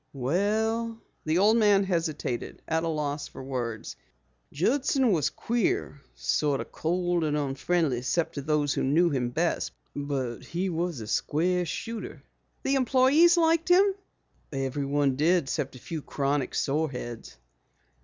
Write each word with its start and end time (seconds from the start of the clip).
"Well" 0.13 0.99
the 1.27 1.37
old 1.37 1.57
man 1.57 1.83
hesitated, 1.83 2.63
at 2.67 2.83
a 2.83 2.87
loss 2.87 3.27
for 3.27 3.43
words. 3.43 3.95
"Judson 4.51 5.11
was 5.11 5.29
queer, 5.29 6.01
sort 6.15 6.59
of 6.59 6.71
cold 6.71 7.23
and 7.23 7.37
unfriendly 7.37 7.99
except 7.99 8.33
to 8.33 8.41
those 8.41 8.73
who 8.73 8.81
knew 8.83 9.11
him 9.11 9.29
best, 9.29 9.73
but 9.95 10.39
he 10.39 10.71
was 10.71 11.01
a 11.01 11.07
square 11.07 11.67
shooter." 11.67 12.23
"The 12.63 12.73
employes 12.73 13.37
liked 13.37 13.69
him?" 13.69 13.93
"Everyone 14.51 15.15
did 15.17 15.43
except 15.43 15.75
a 15.75 15.79
few 15.79 16.01
chronic 16.01 16.55
sore 16.55 16.89
heads." 16.89 17.37